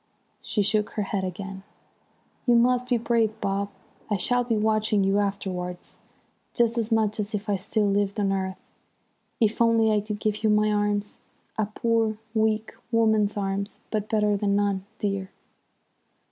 [0.41, 1.61] "She shook her head again.
[2.47, 3.69] "'You must be brave, Bob.
[4.09, 5.99] I shall be watching you afterwards
[6.55, 8.57] just as much as if I still lived on earth.
[9.39, 11.19] If only I could give you my arms!
[11.55, 15.29] A poor, weak woman's arms, but better than none, dear.'